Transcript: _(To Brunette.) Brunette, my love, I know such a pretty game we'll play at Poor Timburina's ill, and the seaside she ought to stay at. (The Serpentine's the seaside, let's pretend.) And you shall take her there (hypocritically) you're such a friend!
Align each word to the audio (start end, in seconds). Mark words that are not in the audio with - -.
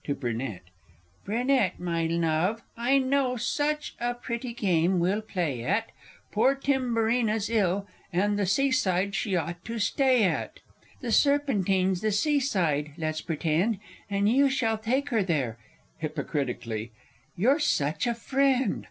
_(To 0.04 0.14
Brunette.) 0.14 0.62
Brunette, 1.24 1.80
my 1.80 2.06
love, 2.06 2.62
I 2.76 2.98
know 2.98 3.36
such 3.36 3.96
a 3.98 4.14
pretty 4.14 4.54
game 4.54 5.00
we'll 5.00 5.20
play 5.22 5.64
at 5.64 5.90
Poor 6.30 6.54
Timburina's 6.54 7.50
ill, 7.50 7.88
and 8.12 8.38
the 8.38 8.46
seaside 8.46 9.16
she 9.16 9.34
ought 9.34 9.64
to 9.64 9.80
stay 9.80 10.22
at. 10.22 10.60
(The 11.00 11.10
Serpentine's 11.10 12.00
the 12.00 12.12
seaside, 12.12 12.92
let's 12.96 13.22
pretend.) 13.22 13.80
And 14.08 14.28
you 14.28 14.48
shall 14.48 14.78
take 14.78 15.08
her 15.08 15.24
there 15.24 15.58
(hypocritically) 15.98 16.92
you're 17.36 17.58
such 17.58 18.06
a 18.06 18.14
friend! 18.14 18.86